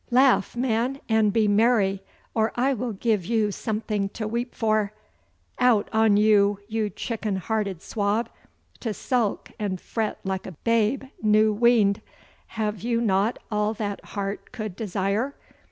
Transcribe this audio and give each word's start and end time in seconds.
Laugh, 0.09 0.55
man, 0.55 0.99
and 1.07 1.31
be 1.31 1.47
merry, 1.47 2.01
or 2.33 2.51
I 2.55 2.73
will 2.73 2.93
give 2.93 3.23
you 3.23 3.51
something 3.51 4.09
to 4.09 4.27
weep 4.27 4.55
for. 4.55 4.93
Out 5.59 5.89
on 5.93 6.17
you, 6.17 6.57
you 6.67 6.89
chicken 6.89 7.35
hearted 7.35 7.83
swab, 7.83 8.27
to 8.79 8.95
sulk 8.95 9.51
and 9.59 9.79
fret 9.79 10.17
like 10.23 10.47
a 10.47 10.53
babe 10.63 11.03
new 11.21 11.53
weaned! 11.53 12.01
Have 12.57 12.81
you 12.81 12.99
not 12.99 13.37
all 13.51 13.75
that 13.75 14.03
heart 14.05 14.51
could 14.51 14.75
desire? 14.75 15.35